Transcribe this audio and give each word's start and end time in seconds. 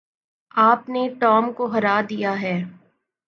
آپ 0.57 0.89
نے 0.89 1.07
ٹام 1.19 1.51
کو 1.53 1.65
ہرا 1.65 1.99
دیا 2.09 2.41
ہے۔ 2.41 2.55